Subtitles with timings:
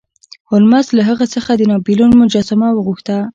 [0.49, 3.17] هولمز له هغه څخه د ناپلیون مجسمه وغوښته.